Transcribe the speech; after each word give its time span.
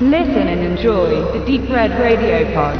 Listen 0.00 0.48
and 0.48 0.60
enjoy 0.60 1.22
the 1.32 1.38
Deep 1.46 1.70
Red 1.70 1.92
Radio 1.92 2.44
Pod. 2.52 2.76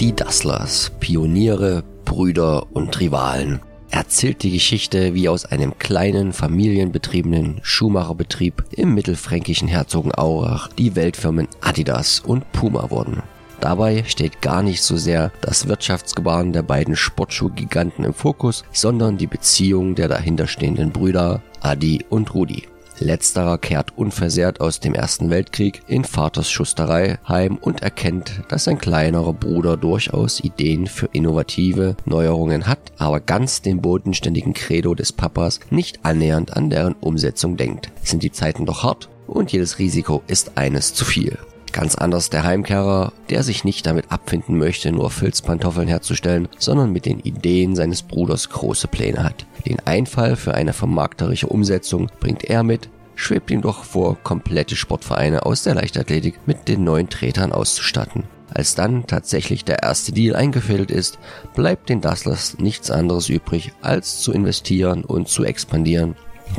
Die 0.00 0.16
Dasslers, 0.16 0.92
Pioniere, 0.98 1.84
Brüder 2.06 2.68
und 2.72 2.98
Rivalen 2.98 3.60
erzählt 3.90 4.42
die 4.42 4.52
Geschichte, 4.52 5.12
wie 5.12 5.28
aus 5.28 5.44
einem 5.44 5.78
kleinen, 5.78 6.32
familienbetriebenen 6.32 7.60
Schuhmacherbetrieb 7.62 8.64
im 8.70 8.94
mittelfränkischen 8.94 9.68
Herzogenaurach 9.68 10.68
die 10.68 10.96
Weltfirmen 10.96 11.48
Adidas 11.60 12.20
und 12.20 12.50
Puma 12.52 12.90
wurden. 12.90 13.22
Dabei 13.64 14.04
steht 14.06 14.42
gar 14.42 14.62
nicht 14.62 14.82
so 14.82 14.98
sehr 14.98 15.32
das 15.40 15.68
Wirtschaftsgebaren 15.68 16.52
der 16.52 16.62
beiden 16.62 16.96
Sportschuhgiganten 16.96 18.04
im 18.04 18.12
Fokus, 18.12 18.62
sondern 18.72 19.16
die 19.16 19.26
Beziehung 19.26 19.94
der 19.94 20.08
dahinterstehenden 20.08 20.90
Brüder 20.90 21.40
Adi 21.62 22.04
und 22.10 22.34
Rudi. 22.34 22.64
Letzterer 22.98 23.56
kehrt 23.56 23.96
unversehrt 23.96 24.60
aus 24.60 24.80
dem 24.80 24.92
Ersten 24.92 25.30
Weltkrieg 25.30 25.80
in 25.86 26.04
Vaters 26.04 26.50
Schusterei 26.50 27.18
heim 27.26 27.56
und 27.56 27.80
erkennt, 27.80 28.42
dass 28.50 28.64
sein 28.64 28.76
kleinerer 28.76 29.32
Bruder 29.32 29.78
durchaus 29.78 30.40
Ideen 30.40 30.86
für 30.86 31.08
innovative 31.12 31.96
Neuerungen 32.04 32.66
hat, 32.66 32.92
aber 32.98 33.20
ganz 33.20 33.62
dem 33.62 33.80
bodenständigen 33.80 34.52
Credo 34.52 34.94
des 34.94 35.10
Papas 35.10 35.60
nicht 35.70 36.04
annähernd 36.04 36.54
an 36.54 36.68
deren 36.68 36.96
Umsetzung 37.00 37.56
denkt. 37.56 37.90
Sind 38.02 38.22
die 38.22 38.32
Zeiten 38.32 38.66
doch 38.66 38.82
hart 38.82 39.08
und 39.26 39.52
jedes 39.52 39.78
Risiko 39.78 40.22
ist 40.26 40.58
eines 40.58 40.92
zu 40.92 41.06
viel. 41.06 41.38
Ganz 41.74 41.96
anders 41.96 42.30
der 42.30 42.44
Heimkehrer, 42.44 43.12
der 43.30 43.42
sich 43.42 43.64
nicht 43.64 43.84
damit 43.84 44.12
abfinden 44.12 44.56
möchte, 44.58 44.92
nur 44.92 45.10
Filzpantoffeln 45.10 45.88
herzustellen, 45.88 46.46
sondern 46.56 46.92
mit 46.92 47.04
den 47.04 47.18
Ideen 47.18 47.74
seines 47.74 48.02
Bruders 48.04 48.48
große 48.48 48.86
Pläne 48.86 49.24
hat. 49.24 49.44
Den 49.66 49.80
Einfall 49.84 50.36
für 50.36 50.54
eine 50.54 50.72
vermarkterische 50.72 51.48
Umsetzung 51.48 52.12
bringt 52.20 52.44
er 52.44 52.62
mit, 52.62 52.90
schwebt 53.16 53.50
ihm 53.50 53.60
doch 53.60 53.82
vor, 53.82 54.16
komplette 54.22 54.76
Sportvereine 54.76 55.44
aus 55.46 55.64
der 55.64 55.74
Leichtathletik 55.74 56.38
mit 56.46 56.68
den 56.68 56.84
neuen 56.84 57.08
Tretern 57.08 57.50
auszustatten. 57.50 58.22
Als 58.54 58.76
dann 58.76 59.08
tatsächlich 59.08 59.64
der 59.64 59.82
erste 59.82 60.12
Deal 60.12 60.36
eingefädelt 60.36 60.92
ist, 60.92 61.18
bleibt 61.56 61.88
den 61.88 62.00
Dasslers 62.00 62.56
nichts 62.60 62.92
anderes 62.92 63.28
übrig, 63.28 63.72
als 63.82 64.20
zu 64.20 64.32
investieren 64.32 65.02
und 65.02 65.26
zu 65.26 65.42
expandieren 65.42 66.14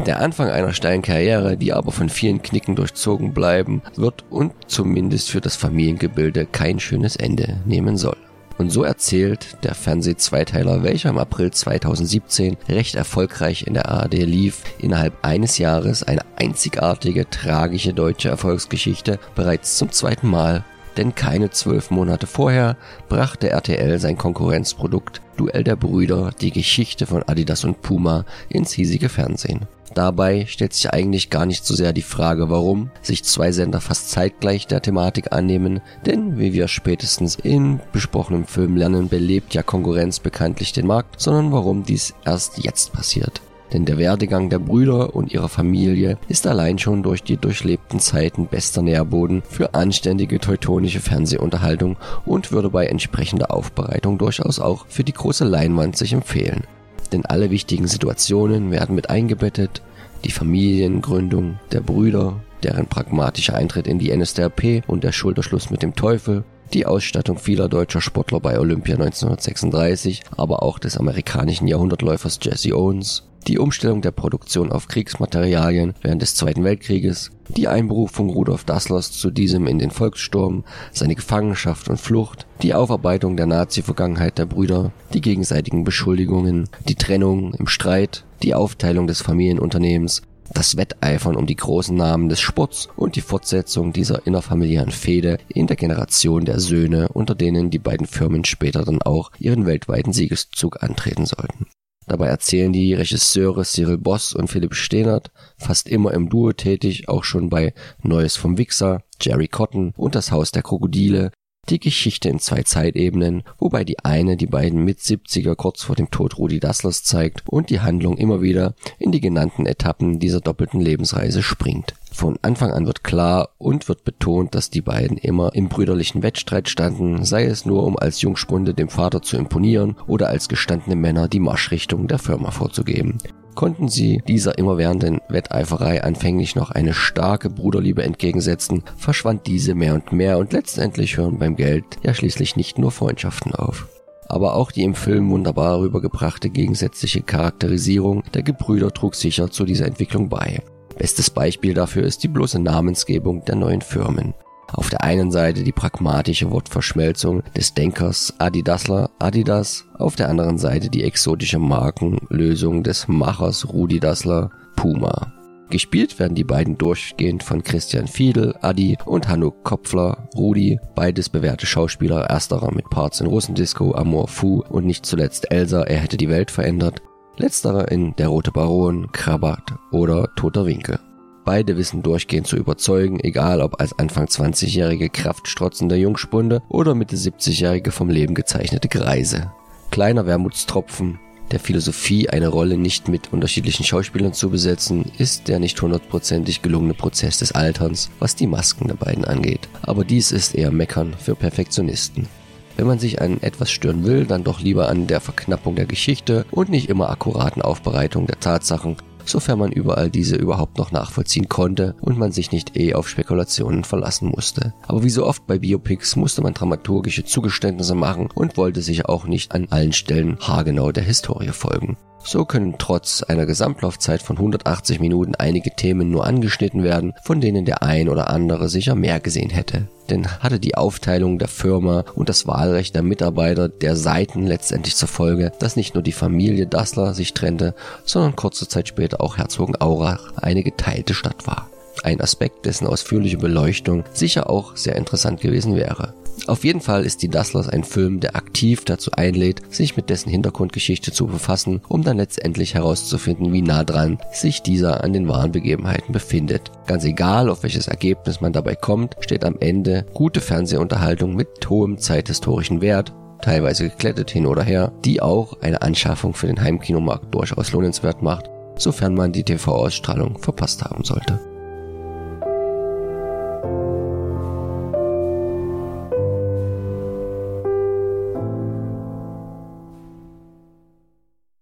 der 0.06 0.22
Anfang 0.22 0.50
einer 0.50 0.74
steilen 0.74 1.02
Karriere, 1.02 1.58
die 1.58 1.74
aber 1.74 1.92
von 1.92 2.10
vielen 2.10 2.42
Knicken 2.42 2.76
durchzogen 2.76 3.34
bleiben 3.34 3.82
wird 3.96 4.26
und 4.30 4.54
zumindest 4.68 5.32
für 5.32 5.42
das 5.42 5.56
Familiengebilde 5.56 6.46
kein 6.46 6.80
schönes 6.80 7.16
Ende 7.16 7.58
nehmen 7.66 7.98
soll. 7.98 8.18
Und 8.58 8.70
so 8.70 8.84
erzählt 8.84 9.58
der 9.64 9.76
Fernseh-Zweiteiler, 9.76 10.84
welcher 10.84 11.10
im 11.10 11.18
April 11.18 11.52
2017 11.52 12.56
recht 12.70 12.96
erfolgreich 12.96 13.68
in 13.68 13.74
der 13.74 13.90
ARD 13.90 14.14
lief, 14.14 14.64
innerhalb 14.80 15.14
eines 15.24 15.58
Jahres 15.58 16.04
eine 16.04 16.22
einzigartige, 16.38 17.30
tragische 17.30 17.94
deutsche 17.94 18.30
Erfolgsgeschichte 18.30 19.20
bereits 19.36 19.78
zum 19.78 19.92
zweiten 19.92 20.30
Mal. 20.30 20.64
Denn 20.98 21.16
keine 21.16 21.50
zwölf 21.50 21.92
Monate 21.92 22.28
vorher 22.28 22.78
brachte 23.10 23.50
RTL 23.50 24.00
sein 24.00 24.18
Konkurrenzprodukt 24.18 25.22
Duell 25.38 25.66
der 25.66 25.76
Brüder, 25.76 26.32
die 26.40 26.52
Geschichte 26.52 27.06
von 27.06 27.24
Adidas 27.24 27.66
und 27.66 27.82
Puma 27.82 28.26
ins 28.48 28.72
hiesige 28.72 29.10
Fernsehen. 29.10 29.68
Dabei 29.94 30.46
stellt 30.46 30.74
sich 30.74 30.92
eigentlich 30.92 31.30
gar 31.30 31.46
nicht 31.46 31.66
so 31.66 31.74
sehr 31.74 31.94
die 31.94 32.02
Frage, 32.02 32.50
warum 32.50 32.90
sich 33.02 33.24
zwei 33.24 33.52
Sender 33.52 33.80
fast 33.80 34.12
zeitgleich 34.12 34.68
der 34.68 34.82
Thematik 34.82 35.32
annehmen, 35.32 35.82
denn 36.06 36.38
wie 36.38 36.54
wir 36.54 36.68
spätestens 36.68 37.36
in 37.36 37.80
besprochenem 37.94 38.46
Film 38.46 38.76
lernen, 38.76 39.08
belebt 39.08 39.54
ja 39.54 39.64
Konkurrenz 39.64 40.20
bekanntlich 40.20 40.74
den 40.74 40.88
Markt, 40.88 41.22
sondern 41.22 41.52
warum 41.52 41.84
dies 41.84 42.14
erst 42.26 42.58
jetzt 42.58 42.92
passiert. 42.92 43.42
Denn 43.74 43.86
der 43.86 43.98
Werdegang 43.98 44.50
der 44.50 44.60
Brüder 44.60 45.16
und 45.16 45.34
ihrer 45.34 45.50
Familie 45.50 46.18
ist 46.28 46.48
allein 46.48 46.78
schon 46.78 47.04
durch 47.04 47.24
die 47.24 47.38
durchlebten 47.38 48.00
Zeiten 48.00 48.48
bester 48.48 48.82
Nährboden 48.82 49.42
für 49.48 49.74
anständige 49.74 50.40
teutonische 50.40 51.00
Fernsehunterhaltung 51.00 51.98
und 52.26 52.52
würde 52.52 52.70
bei 52.70 52.86
entsprechender 52.86 53.52
Aufbereitung 53.52 54.18
durchaus 54.18 54.60
auch 54.60 54.86
für 54.88 55.04
die 55.04 55.14
große 55.14 55.46
Leinwand 55.46 55.98
sich 55.98 56.14
empfehlen. 56.14 56.64
Denn 57.12 57.26
alle 57.26 57.50
wichtigen 57.50 57.88
Situationen 57.88 58.72
werden 58.72 58.96
mit 58.96 59.10
eingebettet, 59.10 59.82
die 60.24 60.32
Familiengründung 60.32 61.60
der 61.72 61.82
Brüder, 61.82 62.42
deren 62.64 62.88
pragmatischer 62.88 63.56
Eintritt 63.56 63.88
in 63.88 64.00
die 64.00 64.16
NSDAP 64.16 64.84
und 64.88 65.04
der 65.04 65.12
Schulterschluss 65.12 65.70
mit 65.70 65.84
dem 65.84 65.96
Teufel, 65.96 66.44
die 66.74 66.86
Ausstattung 66.86 67.38
vieler 67.38 67.70
deutscher 67.70 68.02
Sportler 68.02 68.40
bei 68.40 68.60
Olympia 68.60 68.96
1936, 68.96 70.24
aber 70.36 70.64
auch 70.64 70.80
des 70.80 70.98
amerikanischen 70.98 71.68
Jahrhundertläufers 71.68 72.40
Jesse 72.42 72.76
Owens, 72.76 73.24
die 73.48 73.60
Umstellung 73.60 74.02
der 74.02 74.12
Produktion 74.12 74.72
auf 74.72 74.88
Kriegsmaterialien 74.88 75.94
während 76.02 76.22
des 76.22 76.36
Zweiten 76.36 76.64
Weltkrieges, 76.64 77.32
die 77.50 77.68
Einberufung 77.68 78.30
Rudolf 78.30 78.64
Dasslers 78.64 79.12
zu 79.12 79.30
diesem 79.30 79.68
in 79.68 79.80
den 79.80 79.92
Volkssturm, 79.92 80.64
seine 80.92 81.16
Gefangenschaft 81.16 81.90
und 81.90 82.00
Flucht, 82.00 82.48
die 82.62 82.74
Aufarbeitung 82.74 83.38
der 83.38 83.46
Nazi-Vergangenheit 83.46 84.38
der 84.38 84.46
Brüder, 84.46 84.92
die 85.14 85.22
gegenseitigen 85.22 85.84
Beschuldigungen, 85.84 86.70
die 86.88 86.96
Trennung 86.96 87.54
im 87.54 87.68
Streit, 87.68 88.26
die 88.42 88.56
Aufteilung 88.56 89.08
des 89.08 89.22
Familienunternehmens, 89.22 90.24
das 90.54 90.78
Wetteifern 90.78 91.36
um 91.36 91.46
die 91.46 91.56
großen 91.56 91.96
Namen 91.96 92.30
des 92.30 92.40
Sports 92.40 92.88
und 92.96 93.16
die 93.16 93.22
Fortsetzung 93.22 93.94
dieser 93.94 94.26
innerfamiliären 94.26 94.92
Fehde 94.92 95.40
in 95.48 95.68
der 95.68 95.76
Generation 95.76 96.46
der 96.46 96.60
Söhne, 96.60 97.10
unter 97.10 97.36
denen 97.36 97.70
die 97.70 97.80
beiden 97.80 98.08
Firmen 98.08 98.46
später 98.46 98.84
dann 98.84 99.02
auch 99.02 99.32
ihren 99.40 99.66
weltweiten 99.66 100.14
Siegeszug 100.14 100.84
antreten 100.84 101.26
sollten. 101.26 101.66
Dabei 102.08 102.28
erzählen 102.28 102.72
die 102.72 102.94
Regisseure 102.94 103.64
Cyril 103.64 103.98
Boss 103.98 104.34
und 104.34 104.48
Philipp 104.48 104.76
Stehnert, 104.76 105.32
fast 105.58 105.90
immer 105.90 106.14
im 106.14 106.30
Duo 106.30 106.52
tätig, 106.52 107.10
auch 107.10 107.24
schon 107.24 107.50
bei 107.50 107.74
Neues 108.04 108.36
vom 108.36 108.58
Wichser, 108.58 109.02
Jerry 109.20 109.48
Cotton 109.48 109.94
und 109.98 110.16
Das 110.16 110.32
Haus 110.32 110.52
der 110.52 110.62
Krokodile, 110.62 111.32
die 111.70 111.80
Geschichte 111.80 112.30
in 112.30 112.40
zwei 112.40 112.64
Zeitebenen, 112.64 113.44
wobei 113.58 113.84
die 113.84 114.00
eine 114.04 114.38
die 114.38 114.48
beiden 114.48 114.84
mit 114.84 115.00
70er 115.00 115.56
kurz 115.56 115.84
vor 115.84 115.96
dem 115.96 116.12
Tod 116.12 116.38
Rudi 116.38 116.60
Dasslers 116.60 117.04
zeigt 117.04 117.44
und 117.48 117.70
die 117.70 117.80
Handlung 117.80 118.18
immer 118.18 118.42
wieder 118.42 118.76
in 119.00 119.12
die 119.12 119.22
genannten 119.22 119.66
Etappen 119.66 120.20
dieser 120.20 120.42
doppelten 120.42 120.82
Lebensreise 120.82 121.42
springt. 121.44 121.94
Von 122.12 122.40
Anfang 122.42 122.72
an 122.72 122.86
wird 122.86 123.04
klar 123.04 123.50
und 123.58 123.90
wird 123.90 124.06
betont, 124.06 124.56
dass 124.56 124.70
die 124.70 124.82
beiden 124.82 125.18
immer 125.18 125.54
im 125.54 125.68
brüderlichen 125.68 126.24
Wettstreit 126.24 126.70
standen, 126.70 127.26
sei 127.26 127.44
es 127.44 127.66
nur 127.66 127.84
um 127.84 127.98
als 127.98 128.22
Jungspunde 128.22 128.74
dem 128.74 128.88
Vater 128.88 129.22
zu 129.22 129.36
imponieren 129.36 129.98
oder 130.08 130.30
als 130.30 130.48
gestandene 130.48 130.96
Männer 130.96 131.28
die 131.28 131.42
Marschrichtung 131.42 132.08
der 132.08 132.20
Firma 132.20 132.52
vorzugeben. 132.52 133.18
Konnten 133.56 133.88
sie 133.88 134.22
dieser 134.28 134.58
immerwährenden 134.58 135.22
Wetteiferei 135.30 136.04
anfänglich 136.04 136.56
noch 136.56 136.72
eine 136.72 136.94
starke 136.94 137.50
Bruderliebe 137.50 138.04
entgegensetzen, 138.04 138.84
verschwand 138.98 139.48
diese 139.48 139.74
mehr 139.76 139.96
und 139.96 140.12
mehr 140.12 140.38
und 140.38 140.54
letztendlich 140.54 141.18
hören 141.18 141.40
beim 141.40 141.56
Geld 141.56 141.86
ja 142.04 142.14
schließlich 142.14 142.56
nicht 142.56 142.78
nur 142.78 142.92
Freundschaften 142.92 143.56
auf 143.56 143.88
aber 144.28 144.56
auch 144.56 144.72
die 144.72 144.84
im 144.84 144.96
Film 144.96 145.30
wunderbar 145.30 145.80
rübergebrachte 145.80 146.50
gegensätzliche 146.50 147.22
Charakterisierung 147.22 148.24
der 148.34 148.44
Gebrüder 148.44 148.92
trug 148.92 149.16
sicher 149.16 149.52
zu 149.52 149.66
dieser 149.66 149.86
Entwicklung 149.86 150.30
bei. 150.30 150.62
Bestes 150.98 151.30
Beispiel 151.30 151.74
dafür 151.74 152.04
ist 152.04 152.24
die 152.24 152.28
bloße 152.28 152.60
Namensgebung 152.60 153.44
der 153.46 153.56
neuen 153.56 153.82
Firmen. 153.82 154.34
Auf 154.74 154.90
der 154.90 155.04
einen 155.04 155.32
Seite 155.32 155.64
die 155.64 155.72
pragmatische 155.72 156.52
Wortverschmelzung 156.52 157.44
des 157.56 157.74
Denkers 157.74 158.34
Adidasler 158.40 159.10
Adidas, 159.20 159.86
auf 159.98 160.16
der 160.16 160.30
anderen 160.30 160.58
Seite 160.58 160.90
die 160.90 161.04
exotische 161.04 161.60
Markenlösung 161.60 162.84
des 162.84 163.08
Machers 163.08 163.68
Rudi 163.72 164.00
Dassler 164.00 164.50
Puma. 164.76 165.32
Gespielt 165.70 166.20
werden 166.20 166.36
die 166.36 166.44
beiden 166.44 166.78
durchgehend 166.78 167.42
von 167.42 167.64
Christian 167.64 168.08
Fiedel, 168.08 168.56
Adi 168.62 168.98
und 169.06 169.28
Hanno 169.28 169.50
Kopfler, 169.50 170.30
Rudi, 170.36 170.80
beides 170.94 171.30
bewährte 171.30 171.66
Schauspieler, 171.66 172.26
ersterer 172.26 172.72
mit 172.74 172.90
Parts 172.90 173.20
in 173.20 173.28
Russendisco, 173.28 173.94
Amor 173.94 174.28
Fu 174.28 174.62
und 174.70 174.86
nicht 174.86 175.06
zuletzt 175.06 175.52
Elsa, 175.52 175.82
er 175.84 175.98
hätte 175.98 176.18
die 176.18 176.30
Welt 176.30 176.52
verändert, 176.52 177.02
Letzterer 177.38 177.92
in 177.92 178.16
Der 178.16 178.28
Rote 178.28 178.52
Baron, 178.52 179.12
Krabat 179.12 179.74
oder 179.92 180.30
Toter 180.36 180.66
Winkel. 180.66 181.00
Beide 181.46 181.78
wissen 181.78 182.02
durchgehend 182.02 182.48
zu 182.48 182.58
überzeugen, 182.58 183.20
egal 183.20 183.62
ob 183.62 183.80
als 183.80 183.98
Anfang 184.00 184.26
20-jährige 184.26 185.10
kraftstrotzende 185.10 185.96
Jungspunde 185.96 186.64
oder 186.70 186.96
Mitte 186.96 187.16
70-jährige 187.16 187.92
vom 187.92 188.10
Leben 188.10 188.34
gezeichnete 188.34 188.88
Greise. 188.88 189.52
Kleiner 189.92 190.26
Wermutstropfen, 190.26 191.20
der 191.52 191.60
Philosophie 191.60 192.28
eine 192.30 192.48
Rolle 192.48 192.78
nicht 192.78 193.08
mit 193.08 193.32
unterschiedlichen 193.32 193.84
Schauspielern 193.84 194.34
zu 194.34 194.50
besetzen, 194.50 195.06
ist 195.20 195.48
der 195.48 195.60
nicht 195.60 195.80
hundertprozentig 195.80 196.64
gelungene 196.64 196.96
Prozess 196.96 197.38
des 197.38 197.52
Alterns, 197.52 198.10
was 198.18 198.36
die 198.36 198.48
Masken 198.48 198.88
der 198.88 198.96
beiden 198.96 199.24
angeht. 199.24 199.70
Aber 199.84 200.04
dies 200.04 200.32
ist 200.32 200.56
eher 200.56 200.72
Meckern 200.72 201.14
für 201.18 201.36
Perfektionisten. 201.36 202.28
Wenn 202.76 202.88
man 202.88 203.00
sich 203.00 203.22
an 203.22 203.42
etwas 203.42 203.72
stören 203.72 204.04
will, 204.04 204.26
dann 204.26 204.44
doch 204.44 204.60
lieber 204.60 204.90
an 204.90 205.08
der 205.08 205.22
Verknappung 205.22 205.76
der 205.76 205.86
Geschichte 205.86 206.46
und 206.52 206.70
nicht 206.70 206.90
immer 206.90 207.10
akkuraten 207.10 207.62
Aufbereitung 207.62 208.26
der 208.26 208.40
Tatsachen, 208.40 208.98
sofern 209.30 209.60
man 209.60 209.72
überall 209.72 210.10
diese 210.10 210.36
überhaupt 210.36 210.78
noch 210.78 210.92
nachvollziehen 210.92 211.50
konnte 211.50 211.96
und 212.02 212.18
man 212.18 212.32
sich 212.32 212.52
nicht 212.52 212.76
eh 212.78 212.94
auf 212.94 213.10
Spekulationen 213.10 213.84
verlassen 213.84 214.30
musste. 214.30 214.74
Aber 214.88 215.04
wie 215.04 215.10
so 215.10 215.26
oft 215.26 215.46
bei 215.48 215.60
Biopics 215.60 216.16
musste 216.16 216.42
man 216.42 216.54
dramaturgische 216.54 217.26
Zugeständnisse 217.26 217.96
machen 217.96 218.30
und 218.34 218.58
wollte 218.58 218.82
sich 218.82 219.06
auch 219.06 219.26
nicht 219.26 219.52
an 219.52 219.68
allen 219.70 219.94
Stellen 219.94 220.38
haargenau 220.40 220.92
der 220.92 221.04
Historie 221.04 221.50
folgen. 221.50 221.98
So 222.28 222.44
können 222.44 222.76
trotz 222.80 223.22
einer 223.22 223.46
Gesamtlaufzeit 223.46 224.24
von 224.24 224.38
180 224.38 225.00
Minuten 225.00 225.36
einige 225.36 225.76
Themen 225.76 226.10
nur 226.10 226.26
angeschnitten 226.26 226.84
werden, 226.84 227.14
von 227.24 227.40
denen 227.40 227.66
der 227.66 227.84
ein 227.84 228.10
oder 228.10 228.32
andere 228.32 228.68
sicher 228.68 228.96
mehr 228.96 229.20
gesehen 229.20 229.52
hätte. 229.52 229.88
Denn 230.10 230.28
hatte 230.40 230.60
die 230.60 230.76
Aufteilung 230.76 231.38
der 231.38 231.48
Firma 231.48 232.04
und 232.16 232.28
das 232.28 232.48
Wahlrecht 232.48 232.96
der 232.96 233.04
Mitarbeiter 233.04 233.70
der 233.70 233.96
Seiten 233.96 234.48
letztendlich 234.48 234.96
zur 234.96 235.08
Folge, 235.08 235.52
dass 235.60 235.76
nicht 235.76 235.94
nur 235.94 236.02
die 236.02 236.12
Familie 236.12 236.66
Dassler 236.66 237.14
sich 237.14 237.36
trennte, 237.36 237.76
sondern 238.06 238.36
kurze 238.36 238.68
Zeit 238.68 238.88
später 238.88 239.22
auch 239.22 239.38
Herzogenaurach 239.38 240.34
eine 240.38 240.64
geteilte 240.64 241.14
Stadt 241.14 241.46
war. 241.46 241.70
Ein 242.04 242.22
Aspekt, 242.22 242.66
dessen 242.66 242.88
ausführliche 242.88 243.38
Beleuchtung 243.38 244.04
sicher 244.14 244.50
auch 244.50 244.76
sehr 244.76 244.96
interessant 244.96 245.42
gewesen 245.42 245.76
wäre. 245.76 246.14
Auf 246.48 246.64
jeden 246.64 246.82
Fall 246.82 247.06
ist 247.06 247.24
Die 247.24 247.30
Dasslers 247.30 247.68
ein 247.68 247.84
Film, 247.84 248.20
der 248.20 248.36
aktiv 248.36 248.86
dazu 248.86 249.12
einlädt, 249.12 249.62
sich 249.74 249.98
mit 249.98 250.10
dessen 250.10 250.30
Hintergrundgeschichte 250.30 251.12
zu 251.12 251.26
befassen, 251.26 251.82
um 251.88 252.04
dann 252.04 252.18
letztendlich 252.18 252.76
herauszufinden, 252.76 253.52
wie 253.52 253.64
nah 253.64 253.84
dran 253.84 254.20
sich 254.32 254.62
dieser 254.62 255.04
an 255.04 255.14
den 255.14 255.28
wahren 255.28 255.52
Begebenheiten 255.52 256.14
befindet. 256.14 256.72
Ganz 256.86 257.04
egal, 257.04 257.50
auf 257.50 257.64
welches 257.64 257.88
Ergebnis 257.88 258.42
man 258.42 258.54
dabei 258.54 258.76
kommt, 258.76 259.16
steht 259.22 259.44
am 259.44 259.58
Ende 259.60 260.06
gute 260.14 260.40
Fernsehunterhaltung 260.40 261.36
mit 261.36 261.68
hohem 261.68 261.98
zeithistorischen 261.98 262.82
Wert, 262.82 263.14
teilweise 263.42 263.90
geklettet 263.90 264.30
hin 264.30 264.46
oder 264.46 264.64
her, 264.64 264.92
die 265.04 265.22
auch 265.22 265.62
eine 265.62 265.82
Anschaffung 265.82 266.36
für 266.36 266.48
den 266.48 266.62
Heimkinomarkt 266.62 267.34
durchaus 267.34 267.72
lohnenswert 267.72 268.22
macht, 268.22 268.50
sofern 268.78 269.16
man 269.16 269.32
die 269.32 269.44
TV-Ausstrahlung 269.44 270.38
verpasst 270.38 270.84
haben 270.84 271.04
sollte. 271.04 271.40